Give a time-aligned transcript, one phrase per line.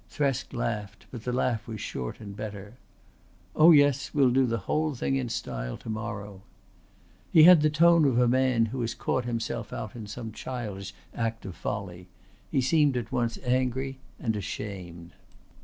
[0.09, 2.73] Thresk laughed, but the laugh was short and bitter.
[3.55, 6.41] "Oh yes, we'll do the whole thing in style to morrow."
[7.31, 10.95] He had the tone of a man who has caught himself out in some childish
[11.13, 12.07] act of folly.
[12.49, 15.13] He seemed at once angry and ashamed.